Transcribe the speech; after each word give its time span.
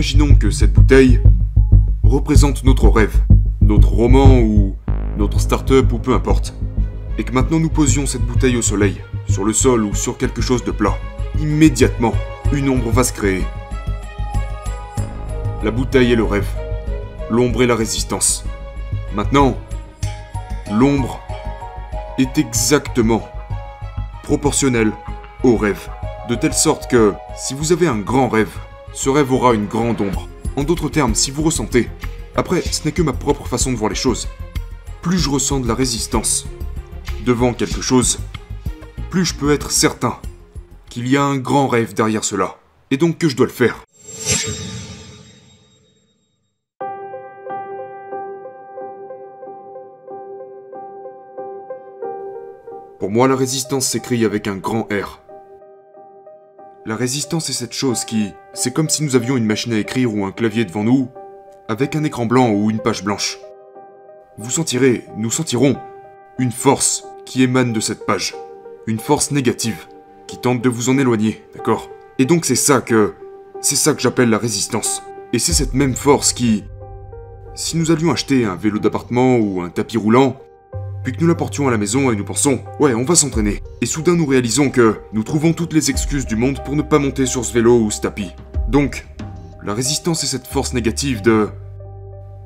Imaginons 0.00 0.34
que 0.34 0.50
cette 0.50 0.72
bouteille 0.72 1.20
représente 2.02 2.64
notre 2.64 2.88
rêve, 2.88 3.20
notre 3.60 3.90
roman 3.90 4.38
ou 4.38 4.74
notre 5.18 5.38
start-up 5.38 5.92
ou 5.92 5.98
peu 5.98 6.14
importe. 6.14 6.54
Et 7.18 7.24
que 7.24 7.32
maintenant 7.32 7.60
nous 7.60 7.68
posions 7.68 8.06
cette 8.06 8.22
bouteille 8.22 8.56
au 8.56 8.62
soleil, 8.62 9.02
sur 9.28 9.44
le 9.44 9.52
sol 9.52 9.84
ou 9.84 9.94
sur 9.94 10.16
quelque 10.16 10.40
chose 10.40 10.64
de 10.64 10.70
plat. 10.70 10.96
Immédiatement, 11.38 12.14
une 12.50 12.70
ombre 12.70 12.88
va 12.88 13.04
se 13.04 13.12
créer. 13.12 13.44
La 15.62 15.70
bouteille 15.70 16.12
est 16.12 16.16
le 16.16 16.24
rêve. 16.24 16.48
L'ombre 17.28 17.62
est 17.62 17.66
la 17.66 17.76
résistance. 17.76 18.46
Maintenant, 19.14 19.54
l'ombre 20.72 21.20
est 22.16 22.38
exactement 22.38 23.28
proportionnelle 24.22 24.92
au 25.42 25.58
rêve. 25.58 25.90
De 26.30 26.36
telle 26.36 26.54
sorte 26.54 26.90
que, 26.90 27.12
si 27.36 27.52
vous 27.52 27.70
avez 27.70 27.86
un 27.86 27.98
grand 27.98 28.30
rêve, 28.30 28.56
ce 28.92 29.08
rêve 29.08 29.32
aura 29.32 29.54
une 29.54 29.66
grande 29.66 30.00
ombre. 30.00 30.28
En 30.56 30.64
d'autres 30.64 30.88
termes, 30.88 31.14
si 31.14 31.30
vous 31.30 31.42
ressentez, 31.42 31.88
après, 32.36 32.62
ce 32.62 32.84
n'est 32.84 32.92
que 32.92 33.02
ma 33.02 33.12
propre 33.12 33.46
façon 33.46 33.72
de 33.72 33.76
voir 33.76 33.88
les 33.88 33.96
choses, 33.96 34.28
plus 35.02 35.18
je 35.18 35.30
ressens 35.30 35.60
de 35.60 35.68
la 35.68 35.74
résistance 35.74 36.46
devant 37.24 37.52
quelque 37.52 37.82
chose, 37.82 38.18
plus 39.10 39.24
je 39.24 39.34
peux 39.34 39.52
être 39.52 39.70
certain 39.70 40.18
qu'il 40.88 41.08
y 41.08 41.16
a 41.16 41.22
un 41.22 41.36
grand 41.36 41.68
rêve 41.68 41.94
derrière 41.94 42.24
cela, 42.24 42.56
et 42.90 42.96
donc 42.96 43.18
que 43.18 43.28
je 43.28 43.36
dois 43.36 43.46
le 43.46 43.52
faire? 43.52 43.84
Pour 52.98 53.10
moi, 53.10 53.28
la 53.28 53.36
résistance 53.36 53.86
s'écrit 53.86 54.24
avec 54.26 54.46
un 54.46 54.56
grand 54.56 54.86
R. 54.92 55.20
La 56.86 56.96
résistance 56.96 57.50
est 57.50 57.54
cette 57.54 57.74
chose 57.74 58.06
qui, 58.06 58.32
c'est 58.54 58.72
comme 58.72 58.88
si 58.88 59.04
nous 59.04 59.14
avions 59.14 59.36
une 59.36 59.44
machine 59.44 59.74
à 59.74 59.78
écrire 59.78 60.14
ou 60.14 60.24
un 60.24 60.32
clavier 60.32 60.64
devant 60.64 60.82
nous, 60.82 61.10
avec 61.68 61.94
un 61.94 62.04
écran 62.04 62.24
blanc 62.24 62.52
ou 62.52 62.70
une 62.70 62.78
page 62.78 63.04
blanche. 63.04 63.38
Vous 64.38 64.48
sentirez, 64.48 65.04
nous 65.18 65.30
sentirons, 65.30 65.76
une 66.38 66.52
force 66.52 67.04
qui 67.26 67.42
émane 67.42 67.74
de 67.74 67.80
cette 67.80 68.06
page. 68.06 68.34
Une 68.86 68.98
force 68.98 69.30
négative, 69.30 69.88
qui 70.26 70.38
tente 70.38 70.62
de 70.62 70.70
vous 70.70 70.88
en 70.88 70.96
éloigner, 70.96 71.44
d'accord? 71.54 71.90
Et 72.18 72.24
donc 72.24 72.46
c'est 72.46 72.56
ça 72.56 72.80
que... 72.80 73.12
C'est 73.60 73.76
ça 73.76 73.92
que 73.92 74.00
j'appelle 74.00 74.30
la 74.30 74.38
résistance. 74.38 75.02
Et 75.34 75.38
c'est 75.38 75.52
cette 75.52 75.74
même 75.74 75.94
force 75.94 76.32
qui... 76.32 76.64
Si 77.54 77.76
nous 77.76 77.90
allions 77.90 78.10
acheter 78.10 78.46
un 78.46 78.56
vélo 78.56 78.78
d'appartement 78.78 79.36
ou 79.36 79.60
un 79.60 79.68
tapis 79.68 79.98
roulant, 79.98 80.40
puis 81.02 81.12
que 81.12 81.20
nous 81.20 81.26
l'apportions 81.26 81.68
à 81.68 81.70
la 81.70 81.78
maison 81.78 82.10
et 82.10 82.16
nous 82.16 82.24
pensons, 82.24 82.60
ouais, 82.78 82.94
on 82.94 83.04
va 83.04 83.14
s'entraîner. 83.14 83.62
Et 83.80 83.86
soudain 83.86 84.14
nous 84.14 84.26
réalisons 84.26 84.70
que 84.70 85.00
nous 85.12 85.22
trouvons 85.22 85.52
toutes 85.52 85.72
les 85.72 85.90
excuses 85.90 86.26
du 86.26 86.36
monde 86.36 86.62
pour 86.64 86.76
ne 86.76 86.82
pas 86.82 86.98
monter 86.98 87.26
sur 87.26 87.44
ce 87.44 87.52
vélo 87.52 87.78
ou 87.78 87.90
ce 87.90 88.00
tapis. 88.00 88.30
Donc, 88.68 89.06
la 89.64 89.74
résistance 89.74 90.24
est 90.24 90.28
cette 90.28 90.46
force 90.46 90.74
négative 90.74 91.22
de... 91.22 91.48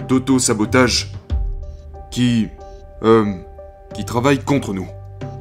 d'auto-sabotage 0.08 1.12
qui... 2.10 2.48
euh... 3.02 3.34
qui 3.94 4.05
travaille 4.05 4.38
contre 4.38 4.72
nous. 4.72 4.86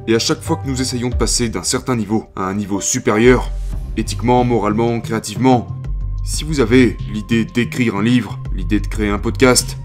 Et 0.06 0.14
à 0.14 0.18
chaque 0.18 0.42
fois 0.42 0.56
que 0.56 0.68
nous 0.68 0.80
essayons 0.80 1.08
de 1.08 1.14
passer 1.14 1.48
d'un 1.48 1.62
certain 1.62 1.96
niveau 1.96 2.26
à 2.36 2.44
un 2.44 2.54
niveau 2.54 2.80
supérieur, 2.80 3.50
éthiquement, 3.96 4.44
moralement, 4.44 5.00
créativement, 5.00 5.66
si 6.24 6.44
vous 6.44 6.60
avez 6.60 6.96
l'idée 7.12 7.44
d'écrire 7.44 7.96
un 7.96 8.02
livre, 8.02 8.38
l'idée 8.54 8.80
de 8.80 8.86
créer 8.86 9.08
un 9.08 9.18
podcast, 9.18 9.76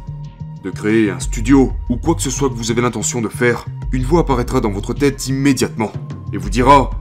de 0.63 0.69
créer 0.69 1.09
un 1.09 1.19
studio, 1.19 1.73
ou 1.89 1.97
quoi 1.97 2.15
que 2.15 2.21
ce 2.21 2.29
soit 2.29 2.49
que 2.49 2.55
vous 2.55 2.71
avez 2.71 2.81
l'intention 2.81 3.21
de 3.21 3.29
faire, 3.29 3.65
une 3.91 4.03
voix 4.03 4.21
apparaîtra 4.21 4.61
dans 4.61 4.71
votre 4.71 4.93
tête 4.93 5.27
immédiatement 5.27 5.91
et 6.33 6.37
vous 6.37 6.49
dira 6.49 6.91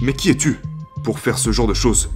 Mais 0.00 0.12
qui 0.12 0.30
es-tu 0.30 0.58
pour 1.02 1.18
faire 1.18 1.38
ce 1.38 1.52
genre 1.52 1.66
de 1.66 1.74
choses? 1.74 2.10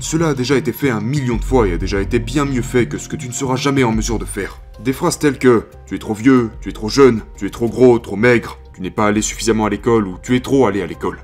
Cela 0.00 0.28
a 0.28 0.34
déjà 0.34 0.56
été 0.56 0.72
fait 0.72 0.90
un 0.90 1.00
million 1.00 1.36
de 1.36 1.44
fois 1.44 1.66
et 1.66 1.72
a 1.72 1.78
déjà 1.78 2.00
été 2.00 2.18
bien 2.18 2.44
mieux 2.44 2.62
fait 2.62 2.86
que 2.86 2.98
ce 2.98 3.08
que 3.08 3.16
tu 3.16 3.28
ne 3.28 3.32
seras 3.32 3.56
jamais 3.56 3.84
en 3.84 3.92
mesure 3.92 4.18
de 4.18 4.24
faire. 4.24 4.60
Des 4.84 4.92
phrases 4.92 5.18
telles 5.18 5.38
que 5.38 5.66
Tu 5.86 5.94
es 5.94 5.98
trop 5.98 6.14
vieux, 6.14 6.50
tu 6.60 6.68
es 6.68 6.72
trop 6.72 6.88
jeune, 6.88 7.22
tu 7.36 7.46
es 7.46 7.50
trop 7.50 7.68
gros, 7.68 7.98
trop 7.98 8.16
maigre, 8.16 8.58
tu 8.74 8.82
n'es 8.82 8.90
pas 8.90 9.06
allé 9.06 9.22
suffisamment 9.22 9.64
à 9.64 9.70
l'école 9.70 10.06
ou 10.06 10.18
tu 10.22 10.36
es 10.36 10.40
trop 10.40 10.66
allé 10.66 10.82
à 10.82 10.86
l'école. 10.86 11.18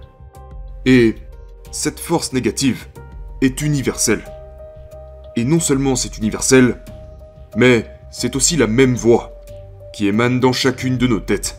Et 0.87 1.17
cette 1.71 2.01
force 2.01 2.33
négative 2.33 2.87
est 3.41 3.61
universelle. 3.61 4.25
Et 5.37 5.45
non 5.45 5.61
seulement 5.61 5.97
c'est 5.97 6.19
universel, 6.19 6.83
mais 7.57 7.87
c'est 8.13 8.37
aussi 8.37 8.57
la 8.57 8.67
même 8.67 8.95
voix 8.95 9.33
qui 9.95 10.07
émane 10.07 10.39
dans 10.39 10.53
chacune 10.53 10.99
de 10.99 11.07
nos 11.07 11.19
têtes. 11.19 11.57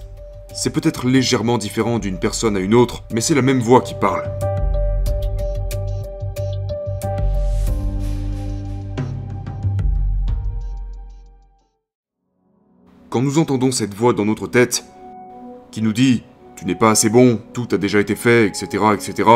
C'est 0.54 0.70
peut-être 0.70 1.08
légèrement 1.08 1.58
différent 1.58 1.98
d'une 1.98 2.20
personne 2.20 2.56
à 2.56 2.60
une 2.60 2.76
autre, 2.76 3.04
mais 3.12 3.22
c'est 3.22 3.34
la 3.34 3.42
même 3.42 3.60
voix 3.60 3.82
qui 3.82 3.96
parle. 3.96 4.30
Quand 13.10 13.22
nous 13.22 13.40
entendons 13.40 13.72
cette 13.72 13.96
voix 13.96 14.14
dans 14.14 14.26
notre 14.26 14.48
tête, 14.48 14.86
qui 15.72 15.82
nous 15.82 15.94
dit 15.94 16.24
Tu 16.56 16.66
n'es 16.66 16.76
pas 16.76 16.92
assez 16.92 17.10
bon, 17.10 17.40
tout 17.54 17.68
a 17.72 17.78
déjà 17.78 18.00
été 18.00 18.16
fait, 18.16 18.46
etc., 18.46 18.84
etc., 18.94 19.30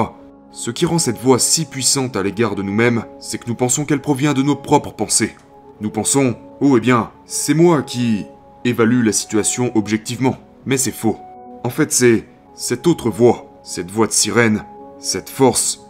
ce 0.52 0.72
qui 0.72 0.86
rend 0.86 0.98
cette 0.98 1.18
voix 1.18 1.40
si 1.40 1.66
puissante 1.66 2.16
à 2.16 2.24
l'égard 2.24 2.56
de 2.56 2.64
nous-mêmes, 2.64 3.06
c'est 3.20 3.38
que 3.38 3.48
nous 3.48 3.56
pensons 3.56 3.86
qu'elle 3.86 4.02
provient 4.02 4.34
de 4.34 4.44
nos 4.44 4.56
propres 4.56 4.94
pensées. 4.94 5.36
Nous 5.80 5.92
pensons 5.92 6.36
Oh 6.60 6.76
eh 6.76 6.80
bien, 6.80 7.12
c'est 7.26 7.54
moi 7.54 7.84
qui 7.84 8.26
évalue 8.66 9.06
la 9.06 9.12
situation 9.12 9.72
objectivement. 9.76 10.36
Mais 10.66 10.78
c'est 10.78 10.92
faux. 10.92 11.18
En 11.64 11.70
fait, 11.70 11.92
c'est 11.92 12.26
cette 12.56 12.88
autre 12.88 13.12
voix, 13.12 13.46
cette 13.62 13.92
voix 13.92 14.08
de 14.08 14.12
sirène, 14.12 14.64
cette 14.98 15.30
force 15.30 15.86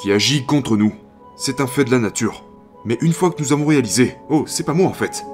qui 0.00 0.10
agit 0.10 0.44
contre 0.44 0.76
nous. 0.76 0.92
C'est 1.36 1.60
un 1.60 1.68
fait 1.68 1.84
de 1.84 1.92
la 1.92 2.00
nature. 2.00 2.44
Mais 2.84 2.98
une 3.00 3.12
fois 3.12 3.30
que 3.30 3.40
nous 3.40 3.52
avons 3.52 3.66
réalisé, 3.66 4.16
oh, 4.28 4.44
c'est 4.46 4.64
pas 4.64 4.74
moi 4.74 4.88
en 4.88 4.92
fait, 4.92 5.24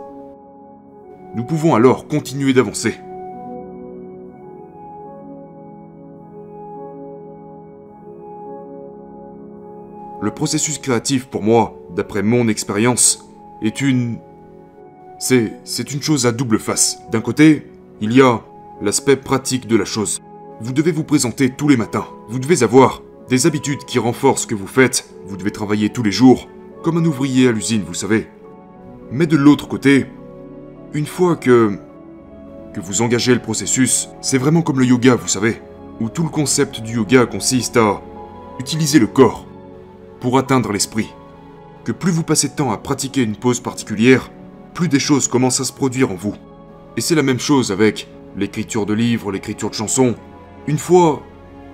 nous 1.35 1.45
pouvons 1.45 1.75
alors 1.75 2.07
continuer 2.07 2.53
d'avancer. 2.53 2.97
Le 10.21 10.31
processus 10.31 10.79
créatif 10.79 11.27
pour 11.27 11.43
moi, 11.43 11.75
d'après 11.95 12.23
mon 12.23 12.49
expérience, 12.49 13.29
est 13.63 13.81
une... 13.81 14.19
C'est... 15.19 15.53
c'est 15.65 15.93
une 15.93 16.03
chose 16.03 16.27
à 16.27 16.33
double 16.33 16.59
face. 16.59 16.99
D'un 17.11 17.21
côté, 17.21 17.67
il 18.01 18.13
y 18.13 18.21
a 18.21 18.43
l'aspect 18.83 19.17
pratique 19.17 19.67
de 19.67 19.77
la 19.77 19.85
chose. 19.85 20.21
Vous 20.61 20.73
devez 20.73 20.93
vous 20.93 21.05
présenter 21.05 21.51
tous 21.51 21.69
les 21.69 21.77
matins. 21.77 22.07
Vous 22.29 22.39
devez 22.39 22.63
avoir 22.63 23.03
des 23.29 23.47
habitudes 23.47 23.85
qui 23.87 23.99
renforcent 23.99 24.43
ce 24.43 24.47
que 24.47 24.55
vous 24.55 24.67
faites. 24.67 25.09
Vous 25.27 25.37
devez 25.37 25.51
travailler 25.51 25.91
tous 25.91 26.03
les 26.03 26.13
jours, 26.13 26.49
comme 26.83 26.99
un 26.99 27.05
ouvrier 27.05 27.49
à 27.49 27.53
l'usine, 27.53 27.83
vous 27.87 27.95
savez. 27.95 28.29
Mais 29.11 29.27
de 29.27 29.37
l'autre 29.37 29.69
côté, 29.69 30.07
une 30.93 31.07
fois 31.07 31.37
que... 31.37 31.79
que 32.75 32.81
vous 32.81 33.03
engagez 33.03 33.35
le 33.35 33.41
processus, 33.41 34.09
c'est 34.21 34.39
vraiment 34.39 34.63
comme 34.63 34.81
le 34.81 34.87
yoga, 34.87 35.15
vous 35.15 35.29
savez, 35.29 35.61
où 36.01 36.09
tout 36.09 36.23
le 36.23 36.29
concept 36.29 36.81
du 36.81 36.97
yoga 36.97 37.27
consiste 37.27 37.77
à 37.77 38.03
utiliser 38.59 38.99
le 38.99 39.07
corps 39.07 39.47
pour 40.21 40.39
atteindre 40.39 40.73
l'esprit. 40.73 41.13
Que 41.85 41.93
plus 41.93 42.11
vous 42.11 42.23
passez 42.23 42.49
de 42.49 42.55
temps 42.55 42.73
à 42.73 42.79
pratiquer 42.79 43.23
une 43.23 43.37
pose 43.37 43.61
particulière, 43.61 44.31
plus 44.73 44.89
des 44.89 44.99
choses 44.99 45.29
commencent 45.29 45.61
à 45.61 45.65
se 45.65 45.73
produire 45.73 46.11
en 46.11 46.15
vous. 46.15 46.35
Et 46.97 47.03
c'est 47.03 47.15
la 47.15 47.23
même 47.23 47.39
chose 47.39 47.71
avec 47.71 48.09
l'écriture 48.37 48.87
de 48.87 48.95
livres, 48.95 49.31
l'écriture 49.31 49.69
de 49.69 49.75
chansons. 49.75 50.15
Une 50.67 50.79
fois 50.79 51.23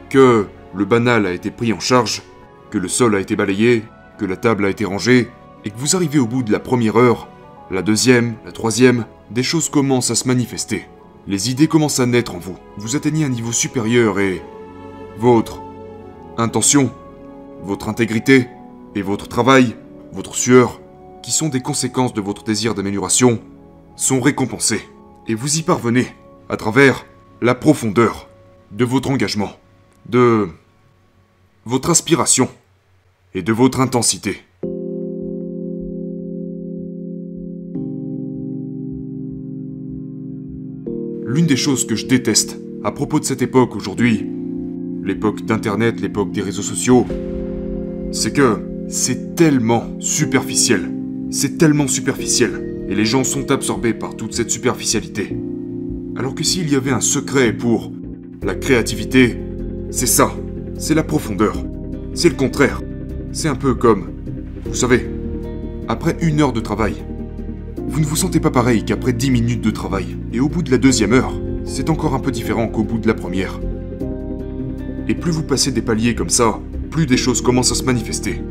que 0.08 0.48
le 0.74 0.84
banal 0.84 1.26
a 1.26 1.32
été 1.32 1.52
pris 1.52 1.72
en 1.72 1.78
charge, 1.78 2.22
que 2.70 2.78
le 2.78 2.88
sol 2.88 3.14
a 3.14 3.20
été 3.20 3.36
balayé, 3.36 3.84
que 4.18 4.24
la 4.24 4.36
table 4.36 4.64
a 4.64 4.70
été 4.70 4.84
rangée, 4.84 5.30
et 5.64 5.70
que 5.70 5.78
vous 5.78 5.94
arrivez 5.94 6.18
au 6.18 6.26
bout 6.26 6.42
de 6.42 6.52
la 6.52 6.58
première 6.58 6.96
heure, 6.96 7.28
la 7.70 7.82
deuxième, 7.82 8.34
la 8.44 8.52
troisième, 8.52 9.06
des 9.30 9.44
choses 9.44 9.68
commencent 9.68 10.10
à 10.10 10.16
se 10.16 10.26
manifester. 10.26 10.86
Les 11.28 11.50
idées 11.50 11.68
commencent 11.68 12.00
à 12.00 12.06
naître 12.06 12.34
en 12.34 12.38
vous. 12.38 12.56
Vous 12.78 12.96
atteignez 12.96 13.24
un 13.24 13.28
niveau 13.28 13.52
supérieur 13.52 14.18
et... 14.18 14.42
Votre 15.18 15.60
intention, 16.38 16.90
votre 17.62 17.88
intégrité 17.88 18.48
et 18.94 19.02
votre 19.02 19.28
travail, 19.28 19.76
votre 20.12 20.34
sueur, 20.34 20.80
qui 21.22 21.30
sont 21.30 21.48
des 21.48 21.60
conséquences 21.60 22.14
de 22.14 22.20
votre 22.20 22.44
désir 22.44 22.74
d'amélioration, 22.74 23.40
sont 23.96 24.20
récompensés. 24.20 24.82
Et 25.28 25.34
vous 25.34 25.58
y 25.58 25.62
parvenez 25.62 26.06
à 26.48 26.56
travers 26.56 27.06
la 27.42 27.54
profondeur 27.54 28.28
de 28.72 28.84
votre 28.84 29.10
engagement, 29.10 29.52
de 30.08 30.48
votre 31.64 31.90
aspiration 31.90 32.48
et 33.34 33.42
de 33.42 33.52
votre 33.52 33.80
intensité. 33.80 34.42
L'une 41.26 41.46
des 41.46 41.56
choses 41.56 41.86
que 41.86 41.94
je 41.94 42.06
déteste 42.06 42.58
à 42.82 42.90
propos 42.90 43.20
de 43.20 43.24
cette 43.24 43.42
époque 43.42 43.76
aujourd'hui, 43.76 44.26
l'époque 45.04 45.44
d'Internet, 45.44 46.00
l'époque 46.00 46.32
des 46.32 46.42
réseaux 46.42 46.62
sociaux, 46.62 47.06
c'est 48.10 48.32
que 48.32 48.69
c'est 48.90 49.36
tellement 49.36 49.84
superficiel. 50.00 50.90
C'est 51.30 51.58
tellement 51.58 51.86
superficiel. 51.86 52.84
Et 52.88 52.94
les 52.96 53.04
gens 53.04 53.22
sont 53.22 53.52
absorbés 53.52 53.94
par 53.94 54.16
toute 54.16 54.34
cette 54.34 54.50
superficialité. 54.50 55.36
Alors 56.16 56.34
que 56.34 56.42
s'il 56.42 56.68
y 56.68 56.74
avait 56.74 56.90
un 56.90 57.00
secret 57.00 57.52
pour 57.52 57.92
la 58.42 58.56
créativité, 58.56 59.38
c'est 59.92 60.08
ça. 60.08 60.34
C'est 60.76 60.96
la 60.96 61.04
profondeur. 61.04 61.56
C'est 62.14 62.30
le 62.30 62.34
contraire. 62.34 62.82
C'est 63.30 63.46
un 63.46 63.54
peu 63.54 63.74
comme, 63.74 64.10
vous 64.64 64.74
savez, 64.74 65.08
après 65.86 66.16
une 66.20 66.40
heure 66.40 66.52
de 66.52 66.60
travail. 66.60 66.96
Vous 67.86 68.00
ne 68.00 68.06
vous 68.06 68.16
sentez 68.16 68.40
pas 68.40 68.50
pareil 68.50 68.84
qu'après 68.84 69.12
10 69.12 69.30
minutes 69.30 69.62
de 69.62 69.70
travail. 69.70 70.16
Et 70.32 70.40
au 70.40 70.48
bout 70.48 70.64
de 70.64 70.70
la 70.72 70.78
deuxième 70.78 71.12
heure, 71.12 71.32
c'est 71.64 71.90
encore 71.90 72.14
un 72.14 72.20
peu 72.20 72.32
différent 72.32 72.66
qu'au 72.66 72.82
bout 72.82 72.98
de 72.98 73.06
la 73.06 73.14
première. 73.14 73.60
Et 75.06 75.14
plus 75.14 75.30
vous 75.30 75.44
passez 75.44 75.70
des 75.70 75.82
paliers 75.82 76.16
comme 76.16 76.28
ça, 76.28 76.58
plus 76.90 77.06
des 77.06 77.16
choses 77.16 77.40
commencent 77.40 77.70
à 77.70 77.76
se 77.76 77.84
manifester. 77.84 78.42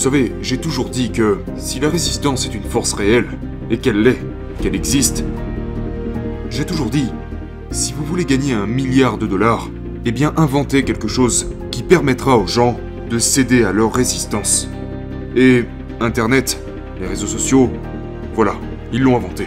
Savez, 0.00 0.32
j'ai 0.40 0.56
toujours 0.56 0.88
dit 0.88 1.10
que 1.10 1.40
si 1.58 1.78
la 1.78 1.90
résistance 1.90 2.46
est 2.46 2.54
une 2.54 2.64
force 2.64 2.94
réelle, 2.94 3.28
et 3.68 3.76
qu'elle 3.76 4.00
l'est, 4.00 4.18
qu'elle 4.62 4.74
existe, 4.74 5.24
j'ai 6.48 6.64
toujours 6.64 6.88
dit, 6.88 7.08
si 7.70 7.92
vous 7.92 8.04
voulez 8.04 8.24
gagner 8.24 8.54
un 8.54 8.66
milliard 8.66 9.18
de 9.18 9.26
dollars, 9.26 9.68
eh 10.06 10.10
bien 10.10 10.32
inventez 10.38 10.84
quelque 10.84 11.06
chose 11.06 11.52
qui 11.70 11.82
permettra 11.82 12.38
aux 12.38 12.46
gens 12.46 12.80
de 13.10 13.18
céder 13.18 13.62
à 13.62 13.72
leur 13.72 13.92
résistance. 13.92 14.70
Et 15.36 15.64
Internet, 16.00 16.58
les 16.98 17.06
réseaux 17.06 17.26
sociaux, 17.26 17.70
voilà, 18.34 18.54
ils 18.94 19.02
l'ont 19.02 19.16
inventé. 19.18 19.44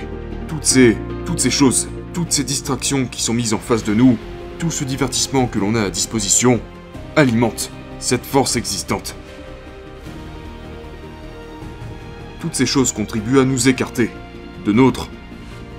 Toutes 0.47 0.65
ces, 0.65 0.95
toutes 1.25 1.39
ces 1.39 1.49
choses, 1.49 1.89
toutes 2.13 2.31
ces 2.31 2.43
distractions 2.43 3.07
qui 3.07 3.23
sont 3.23 3.33
mises 3.33 3.55
en 3.55 3.59
face 3.59 3.83
de 3.83 3.95
nous, 3.95 4.17
tout 4.59 4.69
ce 4.69 4.83
divertissement 4.83 5.47
que 5.47 5.57
l'on 5.57 5.73
a 5.73 5.81
à 5.81 5.89
disposition, 5.89 6.59
alimentent 7.15 7.71
cette 7.97 8.25
force 8.25 8.55
existante. 8.55 9.15
Toutes 12.43 12.55
ces 12.55 12.65
choses 12.65 12.91
contribuent 12.91 13.39
à 13.39 13.45
nous 13.45 13.69
écarter 13.69 14.09
de 14.65 14.73
notre, 14.73 15.07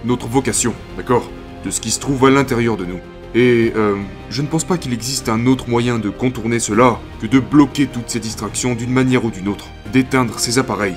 notre 0.06 0.28
vocation, 0.28 0.72
d'accord? 0.96 1.30
De 1.62 1.70
ce 1.70 1.78
qui 1.78 1.90
se 1.90 2.00
trouve 2.00 2.24
à 2.24 2.30
l'intérieur 2.30 2.78
de 2.78 2.86
nous. 2.86 3.00
Et 3.34 3.74
euh, 3.76 3.96
je 4.30 4.40
ne 4.40 4.46
pense 4.46 4.64
pas 4.64 4.78
qu'il 4.78 4.94
existe 4.94 5.28
un 5.28 5.44
autre 5.44 5.68
moyen 5.68 5.98
de 5.98 6.08
contourner 6.08 6.58
cela 6.58 6.98
que 7.20 7.26
de 7.26 7.38
bloquer 7.38 7.86
toutes 7.86 8.08
ces 8.08 8.18
distractions 8.18 8.74
d'une 8.74 8.94
manière 8.94 9.26
ou 9.26 9.30
d'une 9.30 9.48
autre, 9.48 9.66
d'éteindre 9.92 10.38
ces 10.38 10.58
appareils, 10.58 10.96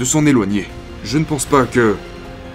de 0.00 0.04
s'en 0.04 0.26
éloigner. 0.26 0.66
Je 1.04 1.18
ne 1.18 1.24
pense 1.24 1.44
pas 1.44 1.64
que 1.64 1.94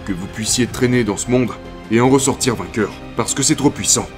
que 0.05 0.11
vous 0.11 0.27
puissiez 0.27 0.67
traîner 0.67 1.05
dans 1.05 1.15
ce 1.15 1.31
monde 1.31 1.51
et 1.91 2.01
en 2.01 2.09
ressortir 2.09 2.57
vainqueur, 2.57 2.91
parce 3.15 3.33
que 3.33 3.41
c'est 3.41 3.55
trop 3.55 3.69
puissant. 3.69 4.09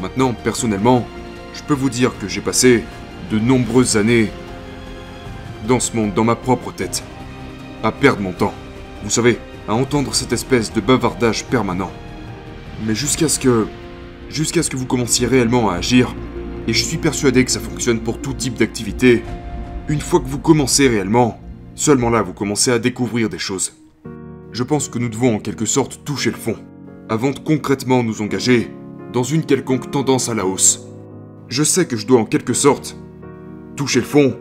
Maintenant, 0.00 0.34
personnellement, 0.34 1.06
je 1.54 1.62
peux 1.62 1.74
vous 1.74 1.90
dire 1.90 2.10
que 2.18 2.26
j'ai 2.26 2.40
passé 2.40 2.82
de 3.30 3.38
nombreuses 3.38 3.96
années 3.96 4.30
dans 5.66 5.80
ce 5.80 5.96
monde, 5.96 6.14
dans 6.14 6.24
ma 6.24 6.36
propre 6.36 6.72
tête, 6.72 7.02
à 7.82 7.92
perdre 7.92 8.22
mon 8.22 8.32
temps. 8.32 8.54
Vous 9.02 9.10
savez, 9.10 9.38
à 9.68 9.74
entendre 9.74 10.14
cette 10.14 10.32
espèce 10.32 10.72
de 10.72 10.80
bavardage 10.80 11.44
permanent. 11.44 11.90
Mais 12.86 12.94
jusqu'à 12.94 13.28
ce 13.28 13.38
que... 13.38 13.66
Jusqu'à 14.28 14.62
ce 14.62 14.70
que 14.70 14.76
vous 14.76 14.86
commenciez 14.86 15.26
réellement 15.26 15.70
à 15.70 15.74
agir, 15.74 16.14
et 16.68 16.72
je 16.72 16.84
suis 16.84 16.98
persuadé 16.98 17.44
que 17.44 17.50
ça 17.50 17.58
fonctionne 17.58 17.98
pour 17.98 18.20
tout 18.20 18.32
type 18.32 18.54
d'activité, 18.54 19.24
une 19.88 20.00
fois 20.00 20.20
que 20.20 20.28
vous 20.28 20.38
commencez 20.38 20.86
réellement, 20.86 21.40
seulement 21.74 22.10
là 22.10 22.22
vous 22.22 22.32
commencez 22.32 22.70
à 22.70 22.78
découvrir 22.78 23.28
des 23.28 23.40
choses. 23.40 23.72
Je 24.52 24.62
pense 24.62 24.88
que 24.88 25.00
nous 25.00 25.08
devons 25.08 25.34
en 25.34 25.40
quelque 25.40 25.64
sorte 25.64 26.04
toucher 26.04 26.30
le 26.30 26.36
fond, 26.36 26.54
avant 27.08 27.32
de 27.32 27.40
concrètement 27.40 28.04
nous 28.04 28.22
engager 28.22 28.70
dans 29.12 29.24
une 29.24 29.44
quelconque 29.44 29.90
tendance 29.90 30.28
à 30.28 30.34
la 30.34 30.46
hausse. 30.46 30.86
Je 31.48 31.64
sais 31.64 31.86
que 31.86 31.96
je 31.96 32.06
dois 32.06 32.20
en 32.20 32.24
quelque 32.24 32.54
sorte 32.54 32.96
toucher 33.74 33.98
le 33.98 34.06
fond 34.06 34.38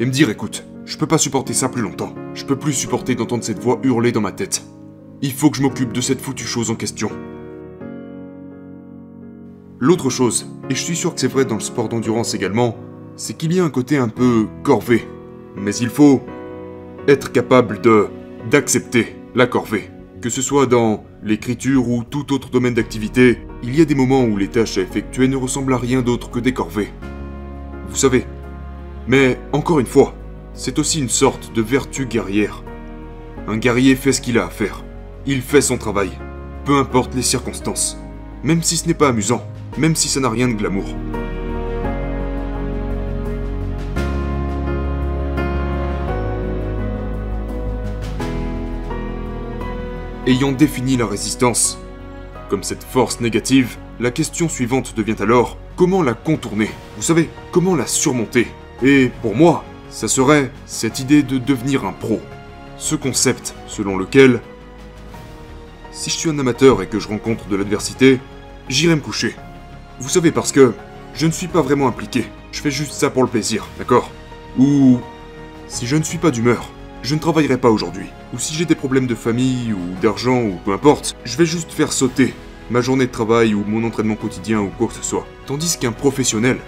et 0.00 0.06
me 0.06 0.10
dire 0.10 0.30
écoute, 0.30 0.64
je 0.86 0.96
peux 0.96 1.06
pas 1.06 1.18
supporter 1.18 1.52
ça 1.52 1.68
plus 1.68 1.82
longtemps. 1.82 2.14
Je 2.34 2.44
peux 2.46 2.56
plus 2.56 2.72
supporter 2.72 3.14
d'entendre 3.14 3.44
cette 3.44 3.60
voix 3.60 3.78
hurler 3.84 4.12
dans 4.12 4.22
ma 4.22 4.32
tête. 4.32 4.64
Il 5.20 5.32
faut 5.32 5.50
que 5.50 5.58
je 5.58 5.62
m'occupe 5.62 5.92
de 5.92 6.00
cette 6.00 6.22
foutue 6.22 6.46
chose 6.46 6.70
en 6.70 6.74
question. 6.74 7.10
L'autre 9.78 10.08
chose, 10.08 10.46
et 10.70 10.74
je 10.74 10.82
suis 10.82 10.96
sûr 10.96 11.14
que 11.14 11.20
c'est 11.20 11.28
vrai 11.28 11.44
dans 11.44 11.54
le 11.54 11.60
sport 11.60 11.90
d'endurance 11.90 12.34
également, 12.34 12.76
c'est 13.14 13.36
qu'il 13.36 13.52
y 13.52 13.60
a 13.60 13.64
un 13.64 13.70
côté 13.70 13.98
un 13.98 14.08
peu 14.08 14.46
corvé. 14.62 15.06
Mais 15.54 15.74
il 15.76 15.90
faut 15.90 16.22
être 17.06 17.30
capable 17.30 17.82
de 17.82 18.08
d'accepter 18.50 19.16
la 19.34 19.46
corvée. 19.46 19.90
Que 20.22 20.30
ce 20.30 20.40
soit 20.40 20.66
dans 20.66 21.04
l'écriture 21.22 21.88
ou 21.88 22.04
tout 22.04 22.32
autre 22.32 22.50
domaine 22.50 22.74
d'activité, 22.74 23.38
il 23.62 23.76
y 23.76 23.82
a 23.82 23.84
des 23.84 23.94
moments 23.94 24.24
où 24.24 24.38
les 24.38 24.48
tâches 24.48 24.78
à 24.78 24.82
effectuer 24.82 25.28
ne 25.28 25.36
ressemblent 25.36 25.74
à 25.74 25.78
rien 25.78 26.00
d'autre 26.00 26.30
que 26.30 26.38
des 26.38 26.54
corvées. 26.54 26.88
Vous 27.88 27.96
savez. 27.96 28.24
Mais 29.06 29.38
encore 29.52 29.80
une 29.80 29.86
fois, 29.86 30.14
c'est 30.54 30.78
aussi 30.78 31.00
une 31.00 31.08
sorte 31.08 31.52
de 31.52 31.62
vertu 31.62 32.06
guerrière. 32.06 32.62
Un 33.48 33.56
guerrier 33.56 33.96
fait 33.96 34.12
ce 34.12 34.20
qu'il 34.20 34.38
a 34.38 34.46
à 34.46 34.50
faire. 34.50 34.84
Il 35.26 35.42
fait 35.42 35.60
son 35.60 35.78
travail, 35.78 36.10
peu 36.64 36.76
importe 36.78 37.14
les 37.14 37.22
circonstances. 37.22 37.98
Même 38.42 38.62
si 38.62 38.76
ce 38.76 38.86
n'est 38.86 38.94
pas 38.94 39.08
amusant, 39.08 39.42
même 39.78 39.96
si 39.96 40.08
ça 40.08 40.20
n'a 40.20 40.30
rien 40.30 40.48
de 40.48 40.54
glamour. 40.54 40.86
Ayant 50.26 50.52
défini 50.52 50.96
la 50.96 51.06
résistance 51.06 51.78
comme 52.50 52.64
cette 52.64 52.82
force 52.82 53.20
négative, 53.20 53.76
la 54.00 54.10
question 54.10 54.48
suivante 54.48 54.94
devient 54.96 55.14
alors 55.20 55.56
comment 55.76 56.02
la 56.02 56.14
contourner? 56.14 56.68
Vous 56.96 57.02
savez, 57.02 57.30
comment 57.52 57.76
la 57.76 57.86
surmonter? 57.86 58.48
Et 58.82 59.10
pour 59.20 59.34
moi, 59.34 59.64
ça 59.90 60.08
serait 60.08 60.50
cette 60.66 61.00
idée 61.00 61.22
de 61.22 61.38
devenir 61.38 61.84
un 61.84 61.92
pro. 61.92 62.20
Ce 62.78 62.94
concept 62.94 63.54
selon 63.66 63.98
lequel, 63.98 64.40
si 65.92 66.08
je 66.08 66.14
suis 66.16 66.30
un 66.30 66.38
amateur 66.38 66.80
et 66.80 66.86
que 66.86 66.98
je 66.98 67.08
rencontre 67.08 67.46
de 67.48 67.56
l'adversité, 67.56 68.20
j'irai 68.68 68.94
me 68.94 69.00
coucher. 69.00 69.34
Vous 70.00 70.08
savez, 70.08 70.30
parce 70.30 70.52
que 70.52 70.72
je 71.14 71.26
ne 71.26 71.32
suis 71.32 71.48
pas 71.48 71.60
vraiment 71.60 71.88
impliqué. 71.88 72.24
Je 72.52 72.60
fais 72.60 72.70
juste 72.70 72.92
ça 72.92 73.10
pour 73.10 73.22
le 73.22 73.28
plaisir, 73.28 73.66
d'accord? 73.78 74.10
Ou 74.58 74.98
si 75.68 75.86
je 75.86 75.96
ne 75.96 76.02
suis 76.02 76.18
pas 76.18 76.30
d'humeur, 76.30 76.70
je 77.02 77.14
ne 77.14 77.20
travaillerai 77.20 77.58
pas 77.58 77.70
aujourd'hui. 77.70 78.06
Ou 78.32 78.38
si 78.38 78.54
j'ai 78.54 78.64
des 78.64 78.74
problèmes 78.74 79.06
de 79.06 79.14
famille 79.14 79.72
ou 79.72 80.00
d'argent 80.00 80.40
ou 80.42 80.58
peu 80.64 80.72
importe, 80.72 81.16
je 81.24 81.36
vais 81.36 81.46
juste 81.46 81.72
faire 81.72 81.92
sauter 81.92 82.34
ma 82.70 82.80
journée 82.80 83.06
de 83.06 83.12
travail 83.12 83.54
ou 83.54 83.64
mon 83.66 83.84
entraînement 83.86 84.16
quotidien 84.16 84.60
ou 84.60 84.70
quoi 84.78 84.88
que 84.88 84.94
ce 84.94 85.02
soit. 85.02 85.26
Tandis 85.46 85.76
qu'un 85.78 85.92
professionnel, 85.92 86.58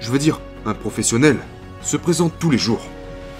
je 0.00 0.10
veux 0.10 0.18
dire, 0.18 0.40
un 0.66 0.74
professionnel, 0.74 1.38
se 1.84 1.96
présente 1.96 2.38
tous 2.38 2.50
les 2.50 2.58
jours. 2.58 2.84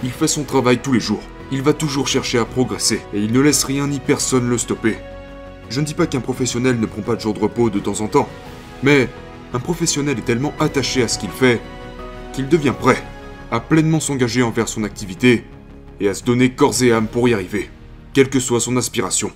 Il 0.02 0.11
fait 0.11 0.29
son 0.29 0.44
travail 0.44 0.79
tous 0.79 0.93
les 0.93 1.00
jours. 1.00 1.23
Il 1.50 1.62
va 1.62 1.73
toujours 1.73 2.08
chercher 2.08 2.38
à 2.38 2.44
progresser 2.44 3.00
et 3.12 3.20
il 3.20 3.32
ne 3.32 3.41
laisse 3.41 3.64
rien 3.64 3.87
ni 3.87 3.99
personne 3.99 4.49
le 4.49 4.58
stopper. 4.58 4.96
Je 5.70 5.81
ne 5.81 5.87
dis 5.87 5.94
pas 5.94 6.06
qu'un 6.06 6.20
professionnel 6.20 6.79
ne 6.79 6.87
prend 6.87 7.02
pas 7.02 7.17
de 7.17 7.20
jour 7.20 7.35
de 7.35 7.41
repos 7.41 7.70
de 7.70 7.81
temps 7.81 8.00
en 8.00 8.08
temps, 8.08 8.29
mais 8.82 9.08
un 9.52 9.61
professionnel 9.61 10.19
est 10.19 10.22
tellement 10.22 10.53
attaché 10.60 11.03
à 11.03 11.08
ce 11.08 11.19
qu'il 11.19 11.31
fait 11.31 11.60
qu'il 12.32 12.48
devient 12.48 12.74
prêt 12.79 13.03
à 13.51 13.60
pleinement 13.60 14.01
s'engager 14.01 14.43
envers 14.43 14.69
son 14.69 14.84
activité 14.84 15.44
et 16.01 16.08
à 16.08 16.15
se 16.15 16.24
donner 16.24 16.51
corps 16.51 16.82
et 16.82 16.93
âme 16.93 17.06
pour 17.06 17.29
y 17.29 17.34
arriver, 17.34 17.70
quelle 18.13 18.29
que 18.29 18.41
soit 18.41 18.60
son 18.60 18.77
aspiration. 18.77 19.31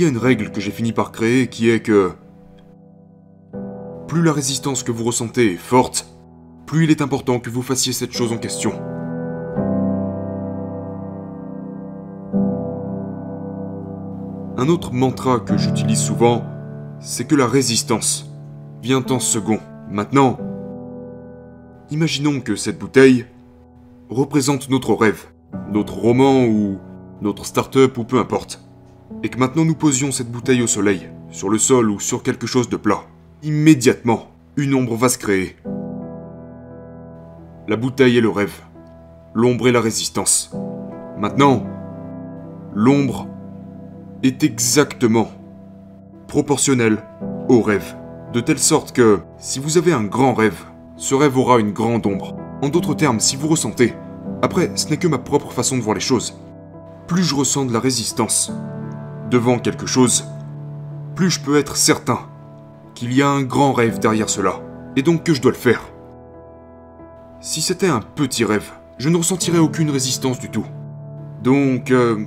Il 0.00 0.04
y 0.04 0.06
a 0.06 0.08
une 0.08 0.16
règle 0.16 0.50
que 0.50 0.62
j'ai 0.62 0.70
fini 0.70 0.92
par 0.92 1.12
créer 1.12 1.48
qui 1.48 1.68
est 1.68 1.80
que 1.80 2.12
plus 4.08 4.22
la 4.22 4.32
résistance 4.32 4.82
que 4.82 4.92
vous 4.92 5.04
ressentez 5.04 5.52
est 5.52 5.56
forte, 5.58 6.06
plus 6.64 6.84
il 6.84 6.90
est 6.90 7.02
important 7.02 7.38
que 7.38 7.50
vous 7.50 7.60
fassiez 7.60 7.92
cette 7.92 8.12
chose 8.12 8.32
en 8.32 8.38
question. 8.38 8.72
Un 14.56 14.68
autre 14.70 14.94
mantra 14.94 15.38
que 15.38 15.58
j'utilise 15.58 16.00
souvent, 16.00 16.46
c'est 16.98 17.26
que 17.26 17.34
la 17.34 17.46
résistance 17.46 18.32
vient 18.82 19.04
en 19.10 19.18
second. 19.18 19.58
Maintenant, 19.90 20.38
imaginons 21.90 22.40
que 22.40 22.56
cette 22.56 22.78
bouteille 22.78 23.26
représente 24.08 24.70
notre 24.70 24.94
rêve, 24.94 25.26
notre 25.70 25.98
roman 25.98 26.46
ou 26.46 26.78
notre 27.20 27.44
start-up 27.44 27.98
ou 27.98 28.04
peu 28.04 28.18
importe. 28.18 28.62
Et 29.22 29.28
que 29.28 29.38
maintenant 29.38 29.64
nous 29.64 29.74
posions 29.74 30.12
cette 30.12 30.30
bouteille 30.30 30.62
au 30.62 30.66
soleil, 30.66 31.08
sur 31.30 31.50
le 31.50 31.58
sol 31.58 31.90
ou 31.90 32.00
sur 32.00 32.22
quelque 32.22 32.46
chose 32.46 32.68
de 32.68 32.76
plat. 32.76 33.02
Immédiatement, 33.42 34.28
une 34.56 34.74
ombre 34.74 34.96
va 34.96 35.08
se 35.08 35.18
créer. 35.18 35.56
La 37.68 37.76
bouteille 37.76 38.16
est 38.16 38.22
le 38.22 38.30
rêve. 38.30 38.60
L'ombre 39.34 39.68
est 39.68 39.72
la 39.72 39.80
résistance. 39.80 40.52
Maintenant, 41.18 41.66
l'ombre 42.74 43.28
est 44.22 44.42
exactement 44.42 45.30
proportionnel 46.26 47.02
au 47.48 47.60
rêve. 47.60 47.96
De 48.32 48.40
telle 48.40 48.58
sorte 48.58 48.92
que, 48.92 49.20
si 49.38 49.58
vous 49.58 49.76
avez 49.76 49.92
un 49.92 50.04
grand 50.04 50.34
rêve, 50.34 50.64
ce 50.96 51.14
rêve 51.14 51.36
aura 51.36 51.58
une 51.58 51.72
grande 51.72 52.06
ombre. 52.06 52.36
En 52.62 52.68
d'autres 52.68 52.94
termes, 52.94 53.20
si 53.20 53.36
vous 53.36 53.48
ressentez, 53.48 53.94
après, 54.42 54.70
ce 54.76 54.88
n'est 54.88 54.96
que 54.96 55.08
ma 55.08 55.18
propre 55.18 55.52
façon 55.52 55.76
de 55.76 55.82
voir 55.82 55.94
les 55.94 56.00
choses, 56.00 56.38
plus 57.06 57.22
je 57.22 57.34
ressens 57.34 57.66
de 57.66 57.72
la 57.72 57.80
résistance 57.80 58.52
devant 59.30 59.58
quelque 59.58 59.86
chose, 59.86 60.26
plus 61.14 61.30
je 61.30 61.40
peux 61.40 61.58
être 61.58 61.76
certain 61.76 62.20
qu'il 62.94 63.14
y 63.14 63.22
a 63.22 63.28
un 63.28 63.42
grand 63.42 63.72
rêve 63.72 63.98
derrière 63.98 64.28
cela, 64.28 64.60
et 64.96 65.02
donc 65.02 65.24
que 65.24 65.34
je 65.34 65.40
dois 65.40 65.52
le 65.52 65.56
faire? 65.56 65.82
Si 67.40 67.62
c'était 67.62 67.88
un 67.88 68.00
petit 68.00 68.44
rêve, 68.44 68.70
je 68.98 69.08
ne 69.08 69.16
ressentirais 69.16 69.58
aucune 69.58 69.90
résistance 69.90 70.38
du 70.38 70.50
tout. 70.50 70.66
Donc, 71.42 71.90
euh, 71.90 72.26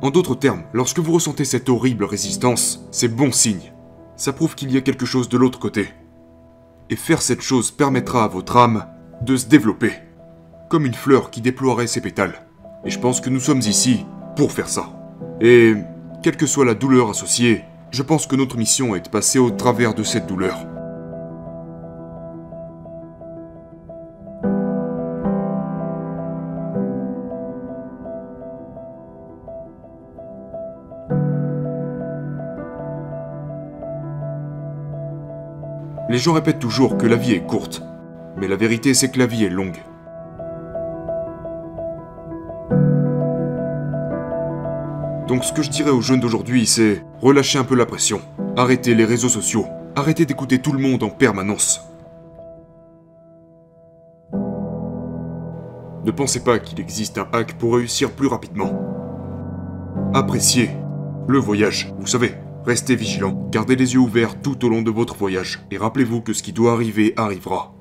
en 0.00 0.10
d'autres 0.10 0.34
termes, 0.34 0.62
lorsque 0.72 0.98
vous 1.00 1.12
ressentez 1.12 1.44
cette 1.44 1.68
horrible 1.68 2.04
résistance, 2.04 2.86
c'est 2.90 3.08
bon 3.08 3.30
signe. 3.30 3.72
Ça 4.16 4.32
prouve 4.32 4.54
qu'il 4.54 4.72
y 4.72 4.76
a 4.78 4.80
quelque 4.80 5.04
chose 5.04 5.28
de 5.28 5.36
l'autre 5.36 5.58
côté. 5.58 5.88
Et 6.88 6.96
faire 6.96 7.20
cette 7.20 7.42
chose 7.42 7.70
permettra 7.70 8.24
à 8.24 8.28
votre 8.28 8.56
âme 8.56 8.86
de 9.22 9.36
se 9.36 9.46
développer, 9.46 9.92
comme 10.70 10.86
une 10.86 10.94
fleur 10.94 11.30
qui 11.30 11.40
déploierait 11.40 11.86
ses 11.86 12.00
pétales. 12.00 12.46
Et 12.84 12.90
je 12.90 12.98
pense 12.98 13.20
que 13.20 13.30
nous 13.30 13.40
sommes 13.40 13.60
ici 13.60 14.06
pour 14.36 14.52
faire 14.52 14.68
ça. 14.68 14.88
Et, 15.40 15.74
quelle 16.24 16.38
que 16.38 16.46
soit 16.46 16.64
la 16.64 16.72
douleur 16.72 17.10
associée, 17.10 17.66
je 17.90 18.02
pense 18.02 18.26
que 18.26 18.34
notre 18.34 18.56
mission 18.56 18.96
est 18.96 19.02
de 19.02 19.10
passer 19.10 19.38
au 19.38 19.50
travers 19.50 19.92
de 19.92 20.02
cette 20.02 20.26
douleur. 20.26 20.56
Les 36.08 36.16
gens 36.16 36.32
répètent 36.32 36.58
toujours 36.58 36.96
que 36.96 37.04
la 37.04 37.16
vie 37.16 37.32
est 37.32 37.46
courte, 37.46 37.82
mais 38.38 38.48
la 38.48 38.56
vérité 38.56 38.94
c'est 38.94 39.10
que 39.10 39.18
la 39.18 39.26
vie 39.26 39.44
est 39.44 39.50
longue. 39.50 39.76
Ce 45.44 45.52
que 45.52 45.60
je 45.60 45.68
dirais 45.68 45.90
aux 45.90 46.00
jeunes 46.00 46.20
d'aujourd'hui, 46.20 46.64
c'est 46.64 47.04
relâchez 47.20 47.58
un 47.58 47.64
peu 47.64 47.74
la 47.74 47.84
pression, 47.84 48.22
arrêtez 48.56 48.94
les 48.94 49.04
réseaux 49.04 49.28
sociaux, 49.28 49.66
arrêtez 49.94 50.24
d'écouter 50.24 50.58
tout 50.58 50.72
le 50.72 50.78
monde 50.78 51.02
en 51.02 51.10
permanence. 51.10 51.82
Ne 56.02 56.10
pensez 56.12 56.42
pas 56.42 56.58
qu'il 56.58 56.80
existe 56.80 57.18
un 57.18 57.28
hack 57.34 57.58
pour 57.58 57.74
réussir 57.74 58.12
plus 58.12 58.26
rapidement. 58.26 58.72
Appréciez 60.14 60.70
le 61.28 61.38
voyage, 61.38 61.92
vous 61.98 62.06
savez, 62.06 62.36
restez 62.64 62.96
vigilant, 62.96 63.46
gardez 63.50 63.76
les 63.76 63.92
yeux 63.92 64.00
ouverts 64.00 64.40
tout 64.40 64.64
au 64.64 64.70
long 64.70 64.80
de 64.80 64.90
votre 64.90 65.14
voyage, 65.14 65.60
et 65.70 65.76
rappelez-vous 65.76 66.22
que 66.22 66.32
ce 66.32 66.42
qui 66.42 66.54
doit 66.54 66.72
arriver 66.72 67.12
arrivera. 67.18 67.74